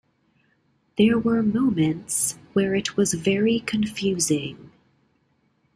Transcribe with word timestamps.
There 0.97 1.19
were 1.19 1.43
moments 1.43 2.35
where 2.53 2.73
it 2.73 2.97
was 2.97 3.13
very 3.13 3.59
confusing. 3.59 4.71